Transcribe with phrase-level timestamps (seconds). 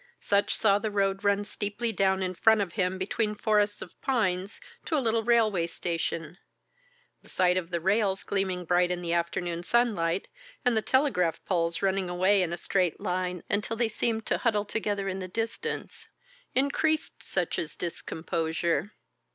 [0.19, 4.59] Sutch saw the road run steeply down in front of him between forests of pines
[4.85, 6.39] to a little railway station.
[7.21, 10.27] The sight of the rails gleaming bright in the afternoon sunlight,
[10.65, 14.65] and the telegraph poles running away in a straight line until they seemed to huddle
[14.65, 16.07] together in the distance,
[16.55, 18.93] increased Sutch's discomposure.